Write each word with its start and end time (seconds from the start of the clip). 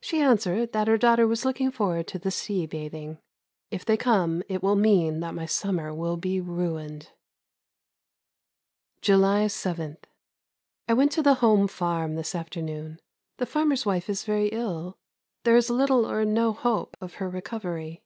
She 0.00 0.22
answered 0.22 0.72
that 0.72 0.88
her 0.88 0.96
daughter 0.96 1.26
was 1.26 1.44
looking 1.44 1.70
forward 1.70 2.06
to 2.08 2.18
the 2.18 2.30
sea 2.30 2.64
bathing. 2.64 3.18
If 3.70 3.84
they 3.84 3.98
come 3.98 4.42
it 4.48 4.62
will 4.62 4.76
mean 4.76 5.20
that 5.20 5.34
my 5.34 5.44
summer 5.44 5.92
will 5.92 6.16
be 6.16 6.40
ruined. 6.40 7.10
July 9.02 9.46
7. 9.46 9.98
I 10.88 10.94
went 10.94 11.12
to 11.12 11.22
the 11.22 11.34
home 11.44 11.68
farm 11.68 12.14
this 12.14 12.34
afternoon. 12.34 12.98
The 13.36 13.44
farmer's 13.44 13.84
wife 13.84 14.08
is 14.08 14.24
very 14.24 14.46
ill. 14.48 14.96
There 15.44 15.54
is 15.58 15.68
little 15.68 16.10
or 16.10 16.24
no 16.24 16.54
hope 16.54 16.96
of 17.02 17.16
her 17.20 17.28
recovery. 17.28 18.02